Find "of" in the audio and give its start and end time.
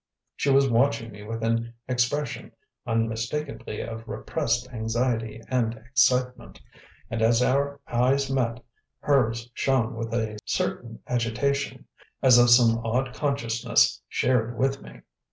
3.81-4.07, 12.39-12.49